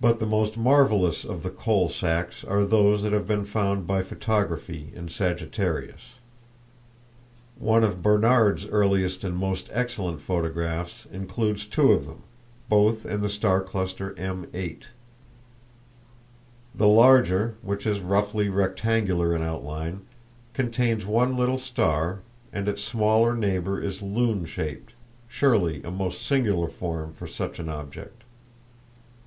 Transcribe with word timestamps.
But 0.00 0.20
the 0.20 0.26
most 0.26 0.56
marvelous 0.56 1.24
of 1.24 1.42
the 1.42 1.50
"coal 1.50 1.88
sacks" 1.88 2.44
are 2.44 2.64
those 2.64 3.02
that 3.02 3.10
have 3.12 3.26
been 3.26 3.44
found 3.44 3.84
by 3.84 4.02
photography 4.04 4.92
in 4.94 5.08
Sagittarius. 5.08 6.14
One 7.58 7.82
of 7.82 8.00
Barnard's 8.00 8.64
earliest 8.68 9.24
and 9.24 9.36
most 9.36 9.68
excellent 9.72 10.20
photographs 10.20 11.04
includes 11.10 11.66
two 11.66 11.90
of 11.90 12.06
them, 12.06 12.22
both 12.68 13.04
in 13.06 13.22
the 13.22 13.28
star 13.28 13.60
cluster 13.60 14.12
M8. 14.12 14.82
The 16.76 16.88
larger, 16.88 17.56
which 17.60 17.84
is 17.84 17.98
roughly 17.98 18.48
rectangular 18.48 19.34
in 19.34 19.42
outline, 19.42 20.02
contains 20.54 21.06
one 21.06 21.36
little 21.36 21.58
star, 21.58 22.20
and 22.52 22.68
its 22.68 22.84
smaller 22.84 23.34
neighbor 23.34 23.82
is 23.82 24.00
lune 24.00 24.44
shaped—surely 24.44 25.82
a 25.82 25.90
most 25.90 26.22
singular 26.24 26.68
form 26.68 27.12
for 27.14 27.26
such 27.26 27.58
an 27.58 27.68
object. 27.68 28.22